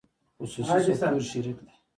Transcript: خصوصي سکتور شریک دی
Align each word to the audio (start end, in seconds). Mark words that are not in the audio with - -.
خصوصي 0.39 0.79
سکتور 0.95 1.23
شریک 1.31 1.57
دی 1.65 1.73